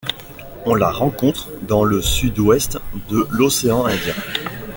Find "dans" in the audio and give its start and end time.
1.61-1.83